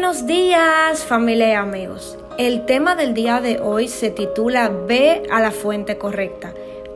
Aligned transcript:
Buenos 0.00 0.24
días 0.26 1.04
familia 1.04 1.48
y 1.50 1.52
amigos. 1.52 2.16
El 2.38 2.64
tema 2.64 2.94
del 2.94 3.12
día 3.12 3.42
de 3.42 3.60
hoy 3.60 3.86
se 3.86 4.08
titula 4.08 4.70
Ve 4.70 5.24
a 5.30 5.42
la 5.42 5.50
fuente 5.50 5.98
correcta. 5.98 6.54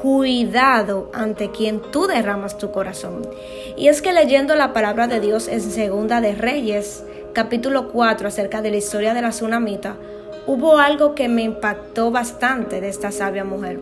Cuidado 0.00 1.10
ante 1.12 1.50
quien 1.50 1.82
tú 1.92 2.06
derramas 2.06 2.56
tu 2.56 2.72
corazón. 2.72 3.28
Y 3.76 3.88
es 3.88 4.00
que 4.00 4.14
leyendo 4.14 4.56
la 4.56 4.72
palabra 4.72 5.08
de 5.08 5.20
Dios 5.20 5.46
en 5.46 5.60
Segunda 5.60 6.22
de 6.22 6.36
Reyes, 6.36 7.04
capítulo 7.34 7.88
4, 7.92 8.28
acerca 8.28 8.62
de 8.62 8.70
la 8.70 8.78
historia 8.78 9.12
de 9.12 9.20
la 9.20 9.28
tsunamita, 9.28 9.96
hubo 10.46 10.78
algo 10.78 11.14
que 11.14 11.28
me 11.28 11.42
impactó 11.42 12.10
bastante 12.10 12.80
de 12.80 12.88
esta 12.88 13.12
sabia 13.12 13.44
mujer. 13.44 13.78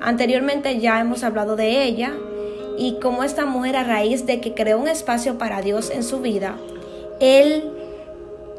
Anteriormente 0.00 0.80
ya 0.80 1.00
hemos 1.00 1.22
hablado 1.22 1.54
de 1.54 1.84
ella 1.84 2.14
y 2.76 2.98
cómo 3.00 3.22
esta 3.22 3.46
mujer 3.46 3.76
a 3.76 3.84
raíz 3.84 4.26
de 4.26 4.40
que 4.40 4.54
creó 4.54 4.80
un 4.80 4.88
espacio 4.88 5.38
para 5.38 5.62
Dios 5.62 5.88
en 5.88 6.02
su 6.02 6.18
vida, 6.18 6.56
él 7.20 7.75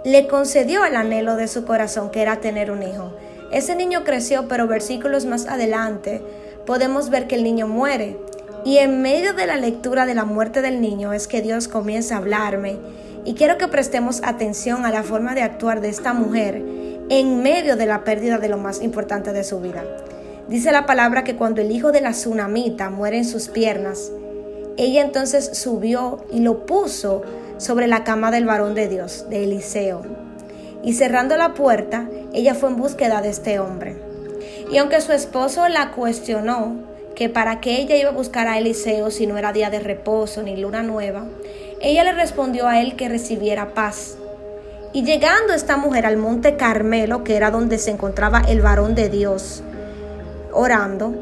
le 0.03 0.27
concedió 0.27 0.85
el 0.85 0.95
anhelo 0.95 1.35
de 1.35 1.47
su 1.47 1.65
corazón, 1.65 2.11
que 2.11 2.21
era 2.21 2.39
tener 2.39 2.71
un 2.71 2.83
hijo. 2.83 3.13
Ese 3.51 3.75
niño 3.75 4.03
creció, 4.03 4.47
pero 4.47 4.67
versículos 4.67 5.25
más 5.25 5.47
adelante 5.47 6.21
podemos 6.65 7.09
ver 7.09 7.27
que 7.27 7.35
el 7.35 7.43
niño 7.43 7.67
muere. 7.67 8.17
Y 8.65 8.77
en 8.79 9.01
medio 9.01 9.33
de 9.33 9.47
la 9.47 9.55
lectura 9.55 10.05
de 10.05 10.15
la 10.15 10.25
muerte 10.25 10.61
del 10.61 10.81
niño 10.81 11.13
es 11.13 11.27
que 11.27 11.41
Dios 11.41 11.67
comienza 11.67 12.15
a 12.15 12.17
hablarme. 12.17 12.77
Y 13.23 13.33
quiero 13.33 13.57
que 13.57 13.67
prestemos 13.67 14.21
atención 14.23 14.85
a 14.85 14.91
la 14.91 15.03
forma 15.03 15.33
de 15.33 15.41
actuar 15.41 15.81
de 15.81 15.89
esta 15.89 16.13
mujer 16.13 16.61
en 17.09 17.41
medio 17.41 17.77
de 17.77 17.85
la 17.85 18.03
pérdida 18.03 18.37
de 18.37 18.49
lo 18.49 18.57
más 18.57 18.81
importante 18.81 19.31
de 19.31 19.43
su 19.43 19.61
vida. 19.61 19.83
Dice 20.49 20.71
la 20.71 20.85
palabra 20.85 21.23
que 21.23 21.35
cuando 21.35 21.61
el 21.61 21.71
hijo 21.71 21.91
de 21.91 22.01
la 22.01 22.11
tsunamita 22.11 22.89
muere 22.89 23.17
en 23.17 23.25
sus 23.25 23.47
piernas, 23.47 24.11
ella 24.77 25.01
entonces 25.01 25.49
subió 25.53 26.25
y 26.31 26.39
lo 26.39 26.65
puso 26.65 27.23
sobre 27.57 27.87
la 27.87 28.03
cama 28.03 28.31
del 28.31 28.45
varón 28.45 28.75
de 28.75 28.87
Dios, 28.87 29.25
de 29.29 29.43
Eliseo. 29.43 30.03
Y 30.83 30.93
cerrando 30.93 31.37
la 31.37 31.53
puerta, 31.53 32.07
ella 32.33 32.55
fue 32.55 32.69
en 32.69 32.77
búsqueda 32.77 33.21
de 33.21 33.29
este 33.29 33.59
hombre. 33.59 33.97
Y 34.71 34.77
aunque 34.77 35.01
su 35.01 35.11
esposo 35.11 35.67
la 35.67 35.91
cuestionó, 35.91 36.75
que 37.15 37.29
para 37.29 37.59
qué 37.61 37.79
ella 37.79 37.95
iba 37.95 38.09
a 38.09 38.13
buscar 38.13 38.47
a 38.47 38.59
Eliseo 38.59 39.09
si 39.09 39.25
no 39.25 39.37
era 39.37 39.51
día 39.51 39.71
de 39.71 39.79
reposo 39.79 40.43
ni 40.43 40.55
luna 40.55 40.83
nueva, 40.83 41.25
ella 41.81 42.03
le 42.03 42.11
respondió 42.11 42.67
a 42.67 42.79
él 42.79 42.95
que 42.95 43.09
recibiera 43.09 43.73
paz. 43.73 44.17
Y 44.93 45.03
llegando 45.03 45.53
esta 45.53 45.77
mujer 45.77 46.05
al 46.05 46.17
monte 46.17 46.57
Carmelo, 46.57 47.23
que 47.23 47.35
era 47.35 47.49
donde 47.49 47.79
se 47.79 47.91
encontraba 47.91 48.41
el 48.47 48.61
varón 48.61 48.93
de 48.93 49.09
Dios, 49.09 49.63
orando, 50.51 51.13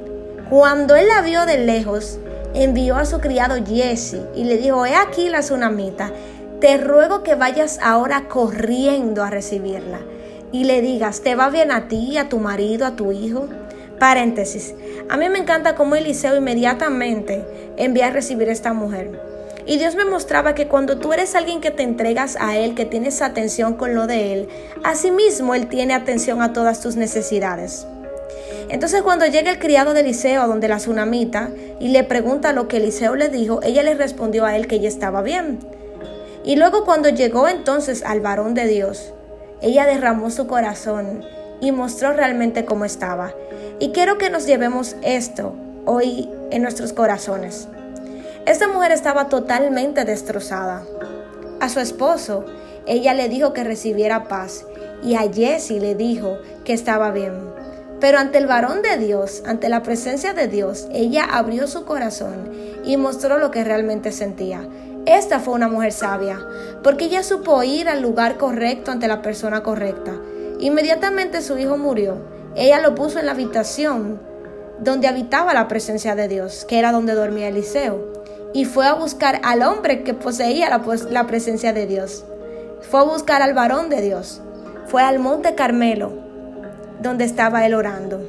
cuando 0.50 0.96
él 0.96 1.08
la 1.08 1.22
vio 1.22 1.46
de 1.46 1.58
lejos, 1.60 2.20
envió 2.56 2.96
a 2.96 3.06
su 3.06 3.20
criado 3.20 3.56
Jesse 3.66 4.22
y 4.36 4.46
le 4.46 4.58
dijo, 4.58 4.86
he 4.86 4.96
aquí 4.96 5.30
la 5.30 5.42
tsunamita, 5.42 6.12
te 6.60 6.78
ruego 6.78 7.24
que 7.24 7.36
vayas 7.36 7.80
ahora 7.82 8.28
corriendo 8.28 9.24
a 9.24 9.30
recibirla 9.30 10.00
y 10.52 10.64
le 10.64 10.82
digas, 10.82 11.22
¿te 11.22 11.36
va 11.36 11.50
bien 11.50 11.72
a 11.72 11.88
ti, 11.88 12.18
a 12.18 12.30
tu 12.30 12.40
marido, 12.40 12.86
a 12.86 12.96
tu 12.96 13.12
hijo? 13.12 13.48
Paréntesis, 14.00 14.74
a 15.10 15.18
mí 15.18 15.30
me 15.30 15.40
encanta 15.40 15.76
cómo 15.76 15.96
Eliseo 15.96 16.36
inmediatamente 16.36 17.46
envía 17.78 18.08
a 18.08 18.12
recibir 18.12 18.50
a 18.50 18.54
esta 18.54 18.74
mujer. 18.74 19.20
Y 19.68 19.78
Dios 19.78 19.96
me 19.96 20.06
mostraba 20.06 20.54
que 20.54 20.68
cuando 20.68 20.98
tú 20.98 21.12
eres 21.12 21.34
alguien 21.34 21.60
que 21.60 21.72
te 21.72 21.84
entregas 21.84 22.38
a 22.40 22.56
Él, 22.56 22.76
que 22.76 22.86
tienes 22.86 23.22
atención 23.22 23.74
con 23.74 23.96
lo 23.96 24.06
de 24.06 24.34
Él, 24.34 24.50
asimismo 24.84 25.56
Él 25.56 25.68
tiene 25.68 25.94
atención 25.94 26.42
a 26.42 26.54
todas 26.54 26.82
tus 26.82 26.96
necesidades. 26.96 27.88
Entonces 28.70 29.02
cuando 29.04 29.26
llega 29.26 29.52
el 29.52 29.60
criado 29.60 29.94
de 29.94 30.02
Eliseo 30.02 30.48
donde 30.48 30.68
la 30.68 30.78
tsunamita 30.78 31.50
y 31.80 31.90
le 31.90 32.04
pregunta 32.04 32.52
lo 32.52 32.68
que 32.68 32.78
Eliseo 32.78 33.16
le 33.16 33.30
dijo, 33.30 33.60
ella 33.64 33.84
le 33.84 33.94
respondió 33.94 34.46
a 34.46 34.56
él 34.56 34.68
que 34.68 34.76
ella 34.76 34.88
estaba 34.88 35.22
bien. 35.22 35.60
Y 36.44 36.56
luego 36.56 36.86
cuando 36.86 37.10
llegó 37.10 37.48
entonces 37.48 38.04
al 38.04 38.22
varón 38.22 38.54
de 38.54 38.68
Dios, 38.68 39.14
ella 39.62 39.86
derramó 39.86 40.30
su 40.30 40.48
corazón 40.48 41.24
y 41.62 41.72
mostró 41.72 42.14
realmente 42.14 42.66
cómo 42.66 42.86
estaba. 42.86 43.34
Y 43.80 43.92
quiero 43.92 44.18
que 44.18 44.30
nos 44.30 44.46
llevemos 44.46 44.96
esto 45.02 45.56
hoy 45.86 46.30
en 46.52 46.62
nuestros 46.62 46.94
corazones. 46.94 47.68
Esta 48.46 48.68
mujer 48.68 48.92
estaba 48.92 49.28
totalmente 49.30 50.06
destrozada. 50.06 50.84
A 51.60 51.70
su 51.70 51.80
esposo, 51.80 52.46
ella 52.86 53.14
le 53.14 53.30
dijo 53.30 53.54
que 53.54 53.64
recibiera 53.64 54.28
paz 54.28 54.66
y 55.04 55.16
a 55.16 55.22
Jesse 55.32 55.72
le 55.72 55.96
dijo 55.96 56.38
que 56.64 56.74
estaba 56.74 57.12
bien. 57.12 57.34
Pero 58.06 58.20
ante 58.20 58.38
el 58.38 58.46
varón 58.46 58.84
de 58.84 58.98
Dios, 58.98 59.42
ante 59.48 59.68
la 59.68 59.82
presencia 59.82 60.36
de 60.36 60.48
Dios, 60.48 60.88
ella 60.92 61.24
abrió 61.24 61.66
su 61.66 61.86
corazón 61.86 62.52
y 62.84 62.98
mostró 62.98 63.40
lo 63.40 63.50
que 63.50 63.64
realmente 63.64 64.12
sentía. 64.12 64.62
Esta 65.08 65.40
fue 65.40 65.56
una 65.56 65.70
mujer 65.70 65.92
sabia, 65.92 66.38
porque 66.84 67.06
ella 67.06 67.24
supo 67.24 67.64
ir 67.64 67.90
al 67.90 68.04
lugar 68.04 68.38
correcto 68.38 68.92
ante 68.92 69.08
la 69.08 69.24
persona 69.24 69.64
correcta. 69.64 70.12
Inmediatamente 70.60 71.42
su 71.42 71.58
hijo 71.58 71.80
murió. 71.80 72.18
Ella 72.56 72.80
lo 72.80 72.94
puso 72.94 73.18
en 73.18 73.26
la 73.26 73.32
habitación 73.32 74.22
donde 74.80 75.08
habitaba 75.08 75.56
la 75.56 75.68
presencia 75.68 76.14
de 76.14 76.28
Dios, 76.28 76.64
que 76.66 76.78
era 76.78 76.92
donde 76.92 77.16
dormía 77.16 77.48
Eliseo. 77.48 78.14
Y 78.54 78.66
fue 78.66 78.86
a 78.86 78.94
buscar 78.94 79.42
al 79.44 79.64
hombre 79.64 80.04
que 80.04 80.14
poseía 80.14 80.70
la, 80.70 80.84
la 81.10 81.26
presencia 81.26 81.74
de 81.74 81.88
Dios. 81.88 82.24
Fue 82.82 83.00
a 83.00 83.04
buscar 83.04 83.42
al 83.42 83.56
varón 83.56 83.90
de 83.90 84.02
Dios. 84.02 84.42
Fue 84.86 85.02
al 85.02 85.18
monte 85.18 85.56
Carmelo 85.56 86.25
donde 87.02 87.26
estaba 87.26 87.66
él 87.66 87.74
orando. 87.74 88.22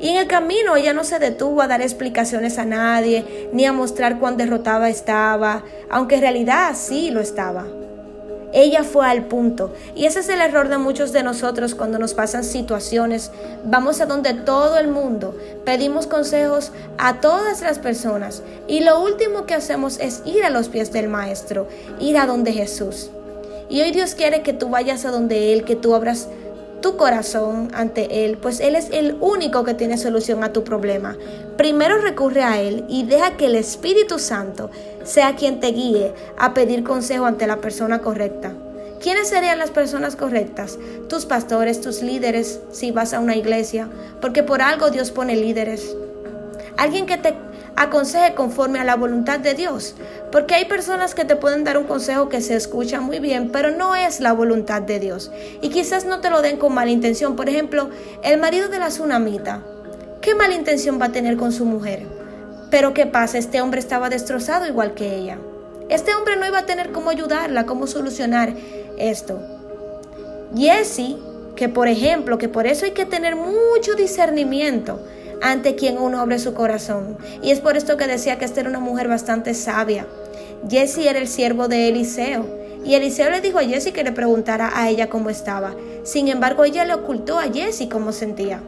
Y 0.00 0.08
en 0.08 0.16
el 0.16 0.26
camino 0.26 0.76
ella 0.76 0.92
no 0.92 1.04
se 1.04 1.18
detuvo 1.18 1.62
a 1.62 1.68
dar 1.68 1.82
explicaciones 1.82 2.58
a 2.58 2.64
nadie, 2.64 3.50
ni 3.52 3.66
a 3.66 3.72
mostrar 3.72 4.18
cuán 4.18 4.36
derrotada 4.36 4.88
estaba, 4.88 5.64
aunque 5.90 6.16
en 6.16 6.22
realidad 6.22 6.74
sí 6.74 7.10
lo 7.10 7.20
estaba. 7.20 7.66
Ella 8.52 8.84
fue 8.84 9.06
al 9.06 9.26
punto. 9.26 9.72
Y 9.94 10.04
ese 10.04 10.20
es 10.20 10.28
el 10.28 10.40
error 10.40 10.68
de 10.68 10.76
muchos 10.76 11.12
de 11.12 11.22
nosotros 11.22 11.74
cuando 11.74 11.98
nos 11.98 12.12
pasan 12.12 12.44
situaciones. 12.44 13.30
Vamos 13.64 14.00
a 14.00 14.06
donde 14.06 14.34
todo 14.34 14.76
el 14.76 14.88
mundo, 14.88 15.34
pedimos 15.64 16.06
consejos 16.06 16.70
a 16.98 17.20
todas 17.20 17.62
las 17.62 17.78
personas. 17.78 18.42
Y 18.68 18.80
lo 18.80 19.00
último 19.00 19.46
que 19.46 19.54
hacemos 19.54 19.98
es 20.00 20.22
ir 20.26 20.44
a 20.44 20.50
los 20.50 20.68
pies 20.68 20.92
del 20.92 21.08
Maestro, 21.08 21.66
ir 21.98 22.18
a 22.18 22.26
donde 22.26 22.52
Jesús. 22.52 23.10
Y 23.70 23.80
hoy 23.80 23.90
Dios 23.90 24.14
quiere 24.14 24.42
que 24.42 24.52
tú 24.52 24.68
vayas 24.68 25.06
a 25.06 25.10
donde 25.10 25.54
Él, 25.54 25.64
que 25.64 25.76
tú 25.76 25.94
abras 25.94 26.28
tu 26.82 26.98
corazón 26.98 27.70
ante 27.72 28.26
Él, 28.26 28.36
pues 28.36 28.60
Él 28.60 28.76
es 28.76 28.90
el 28.92 29.16
único 29.20 29.64
que 29.64 29.72
tiene 29.72 29.96
solución 29.96 30.44
a 30.44 30.52
tu 30.52 30.64
problema. 30.64 31.16
Primero 31.56 31.96
recurre 31.98 32.42
a 32.42 32.60
Él 32.60 32.84
y 32.88 33.04
deja 33.04 33.38
que 33.38 33.46
el 33.46 33.54
Espíritu 33.54 34.18
Santo 34.18 34.70
sea 35.02 35.34
quien 35.34 35.60
te 35.60 35.68
guíe 35.68 36.12
a 36.36 36.52
pedir 36.52 36.84
consejo 36.84 37.24
ante 37.24 37.46
la 37.46 37.62
persona 37.62 38.00
correcta. 38.00 38.52
¿Quiénes 39.00 39.28
serían 39.28 39.58
las 39.58 39.70
personas 39.70 40.14
correctas? 40.14 40.78
Tus 41.08 41.24
pastores, 41.24 41.80
tus 41.80 42.02
líderes, 42.02 42.60
si 42.70 42.92
vas 42.92 43.14
a 43.14 43.20
una 43.20 43.34
iglesia, 43.34 43.88
porque 44.20 44.42
por 44.42 44.60
algo 44.62 44.90
Dios 44.90 45.10
pone 45.10 45.34
líderes. 45.34 45.96
Alguien 46.76 47.06
que 47.06 47.16
te 47.16 47.34
aconseje 47.76 48.34
conforme 48.34 48.78
a 48.78 48.84
la 48.84 48.96
voluntad 48.96 49.40
de 49.40 49.54
Dios. 49.54 49.94
Porque 50.30 50.54
hay 50.54 50.64
personas 50.66 51.14
que 51.14 51.24
te 51.24 51.36
pueden 51.36 51.64
dar 51.64 51.78
un 51.78 51.84
consejo 51.84 52.28
que 52.28 52.40
se 52.40 52.54
escucha 52.54 53.00
muy 53.00 53.18
bien, 53.18 53.50
pero 53.50 53.70
no 53.70 53.94
es 53.94 54.20
la 54.20 54.32
voluntad 54.32 54.82
de 54.82 55.00
Dios. 55.00 55.30
Y 55.60 55.70
quizás 55.70 56.04
no 56.04 56.20
te 56.20 56.30
lo 56.30 56.42
den 56.42 56.56
con 56.56 56.74
mala 56.74 56.90
intención. 56.90 57.36
Por 57.36 57.48
ejemplo, 57.48 57.90
el 58.22 58.38
marido 58.38 58.68
de 58.68 58.78
la 58.78 58.88
tsunamita. 58.88 59.62
¿Qué 60.20 60.34
mala 60.34 60.54
intención 60.54 61.00
va 61.00 61.06
a 61.06 61.12
tener 61.12 61.36
con 61.36 61.52
su 61.52 61.64
mujer? 61.64 62.06
Pero 62.70 62.94
¿qué 62.94 63.06
pasa? 63.06 63.38
Este 63.38 63.60
hombre 63.60 63.80
estaba 63.80 64.08
destrozado 64.08 64.66
igual 64.66 64.94
que 64.94 65.16
ella. 65.16 65.38
Este 65.88 66.14
hombre 66.14 66.36
no 66.36 66.46
iba 66.46 66.60
a 66.60 66.66
tener 66.66 66.92
cómo 66.92 67.10
ayudarla, 67.10 67.66
cómo 67.66 67.86
solucionar 67.86 68.54
esto. 68.98 69.40
Jesse, 70.56 71.16
que 71.56 71.68
por 71.68 71.88
ejemplo, 71.88 72.38
que 72.38 72.48
por 72.48 72.66
eso 72.66 72.84
hay 72.84 72.92
que 72.92 73.04
tener 73.04 73.36
mucho 73.36 73.94
discernimiento 73.96 75.00
ante 75.42 75.74
quien 75.74 75.98
uno 75.98 76.20
abre 76.20 76.38
su 76.38 76.54
corazón. 76.54 77.18
Y 77.42 77.50
es 77.50 77.60
por 77.60 77.76
esto 77.76 77.96
que 77.96 78.06
decía 78.06 78.38
que 78.38 78.44
esta 78.44 78.60
era 78.60 78.70
una 78.70 78.80
mujer 78.80 79.08
bastante 79.08 79.54
sabia. 79.54 80.06
Jesse 80.68 80.98
era 80.98 81.18
el 81.18 81.28
siervo 81.28 81.68
de 81.68 81.88
Eliseo. 81.88 82.46
Y 82.84 82.94
Eliseo 82.94 83.30
le 83.30 83.40
dijo 83.40 83.58
a 83.58 83.64
Jesse 83.64 83.92
que 83.92 84.04
le 84.04 84.12
preguntara 84.12 84.70
a 84.74 84.88
ella 84.88 85.08
cómo 85.08 85.30
estaba. 85.30 85.74
Sin 86.04 86.28
embargo, 86.28 86.64
ella 86.64 86.84
le 86.84 86.94
ocultó 86.94 87.38
a 87.38 87.52
Jesse 87.52 87.88
cómo 87.90 88.12
sentía. 88.12 88.60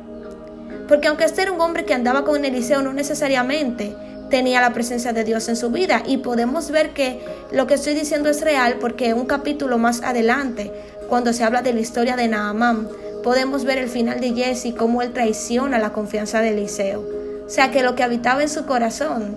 Porque 0.88 1.08
aunque 1.08 1.24
este 1.24 1.42
era 1.42 1.52
un 1.52 1.60
hombre 1.60 1.84
que 1.84 1.94
andaba 1.94 2.24
con 2.24 2.44
Eliseo, 2.44 2.82
no 2.82 2.92
necesariamente 2.92 3.94
tenía 4.30 4.60
la 4.60 4.72
presencia 4.72 5.12
de 5.12 5.24
Dios 5.24 5.48
en 5.48 5.56
su 5.56 5.70
vida. 5.70 6.02
Y 6.06 6.18
podemos 6.18 6.70
ver 6.70 6.90
que 6.90 7.20
lo 7.52 7.66
que 7.66 7.74
estoy 7.74 7.94
diciendo 7.94 8.28
es 8.28 8.40
real 8.40 8.76
porque 8.80 9.14
un 9.14 9.26
capítulo 9.26 9.78
más 9.78 10.02
adelante, 10.02 10.72
cuando 11.08 11.32
se 11.32 11.44
habla 11.44 11.62
de 11.62 11.72
la 11.72 11.80
historia 11.80 12.16
de 12.16 12.28
Naamán, 12.28 12.88
podemos 13.24 13.64
ver 13.64 13.78
el 13.78 13.88
final 13.88 14.20
de 14.20 14.34
Jesse, 14.34 14.74
cómo 14.76 15.00
él 15.00 15.14
traiciona 15.14 15.78
la 15.78 15.94
confianza 15.94 16.42
de 16.42 16.50
Eliseo. 16.50 17.02
O 17.46 17.48
sea 17.48 17.70
que 17.70 17.82
lo 17.82 17.96
que 17.96 18.02
habitaba 18.02 18.42
en 18.42 18.50
su 18.50 18.66
corazón 18.66 19.36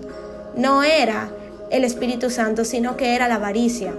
no 0.54 0.82
era 0.82 1.30
el 1.70 1.84
Espíritu 1.84 2.28
Santo, 2.28 2.66
sino 2.66 2.98
que 2.98 3.14
era 3.14 3.28
la 3.28 3.36
avaricia. 3.36 3.94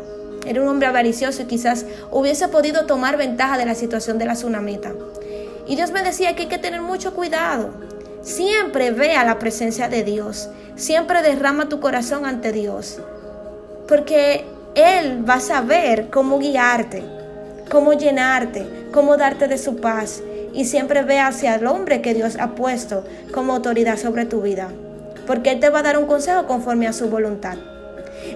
Era 0.46 0.62
un 0.62 0.68
hombre 0.68 0.88
avaricioso 0.88 1.42
y 1.42 1.46
quizás 1.46 1.86
hubiese 2.12 2.48
podido 2.48 2.86
tomar 2.86 3.18
ventaja 3.18 3.58
de 3.58 3.66
la 3.66 3.76
situación 3.76 4.20
de 4.20 4.26
la 4.26 4.34
tsunamita. 4.34 4.94
Y 5.68 5.76
Dios 5.76 5.92
me 5.92 6.04
decía 6.04 6.36
que 6.36 6.44
hay 6.44 6.50
que 6.50 6.60
tener 6.60 6.82
mucho 6.82 7.14
cuidado. 7.16 7.72
Siempre 8.22 8.92
vea 8.92 9.26
la 9.26 9.40
presencia 9.40 9.90
de 9.90 10.04
Dios. 10.04 10.50
Siempre 10.76 11.24
derrama 11.24 11.68
tu 11.68 11.80
corazón 11.80 12.26
ante 12.26 12.52
Dios. 12.52 13.00
Porque 13.88 14.46
Él 14.76 15.28
va 15.28 15.36
a 15.36 15.40
saber 15.40 16.10
cómo 16.10 16.38
guiarte. 16.38 17.19
Cómo 17.70 17.94
llenarte, 17.94 18.66
cómo 18.92 19.18
darte 19.18 19.48
de 19.48 19.58
su 19.58 19.78
paz. 19.78 20.22
Y 20.54 20.66
siempre 20.66 21.04
ve 21.04 21.20
hacia 21.20 21.56
el 21.56 21.68
hombre 21.68 22.02
que 22.02 22.14
Dios 22.14 22.38
ha 22.40 22.56
puesto 22.56 23.04
como 23.32 23.54
autoridad 23.54 23.98
sobre 23.98 24.26
tu 24.26 24.42
vida. 24.42 24.70
Porque 25.28 25.52
Él 25.52 25.60
te 25.60 25.70
va 25.70 25.80
a 25.80 25.84
dar 25.84 25.98
un 25.98 26.08
consejo 26.08 26.48
conforme 26.48 26.88
a 26.88 26.94
su 26.94 27.10
voluntad. 27.10 27.58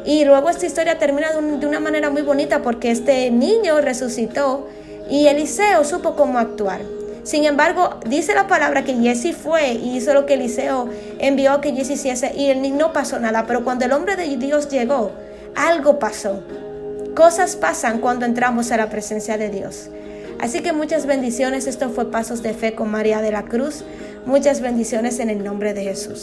Y 0.06 0.26
luego 0.26 0.50
esta 0.50 0.66
historia 0.66 1.00
termina 1.00 1.32
de, 1.32 1.68
una 1.68 1.80
manera 1.80 2.10
muy 2.10 2.22
bonita 2.22 2.62
porque 2.62 2.92
este 2.92 3.32
niño 3.32 3.82
resucitó 3.82 4.68
y 5.10 5.28
Eliseo 5.28 5.84
supo 5.84 6.16
cómo 6.16 6.40
actuar. 6.40 6.82
Sin 7.24 7.46
embargo, 7.46 8.00
dice 8.06 8.36
la 8.36 8.48
palabra 8.48 8.84
que 8.84 8.94
Jesse 8.96 9.34
fue 9.36 9.74
y 9.74 9.98
hizo 9.98 10.14
lo 10.14 10.26
que 10.26 10.34
Eliseo 10.34 10.90
envió 11.20 11.62
que 11.62 11.72
Jesse 11.72 11.92
hiciese 11.92 12.34
y 12.36 12.54
no 12.72 12.92
pasó 12.92 13.18
nada. 13.20 13.46
Pero 13.48 13.64
cuando 13.64 13.86
el 13.86 13.94
hombre 13.94 14.16
de 14.16 14.36
Dios 14.36 14.70
llegó, 14.70 15.12
algo 15.56 16.00
pasó. 16.00 16.44
Cosas 17.16 17.56
pasan 17.56 18.00
cuando 18.00 18.26
entramos 18.26 18.72
a 18.72 18.78
la 18.78 18.90
presencia 18.90 19.38
de 19.38 19.50
Dios. 19.50 19.90
Así 20.40 20.62
que 20.62 20.74
muchas 20.74 21.06
bendiciones. 21.06 21.68
Esto 21.68 21.92
fue 21.92 22.10
Pasos 22.10 22.42
de 22.42 22.56
Fe 22.56 22.74
con 22.74 22.90
María 22.90 23.22
de 23.22 23.32
la 23.32 23.44
Cruz. 23.44 23.84
Muchas 24.26 24.62
bendiciones 24.62 25.20
en 25.20 25.30
el 25.30 25.44
nombre 25.44 25.76
de 25.76 25.84
Jesús. 25.84 26.22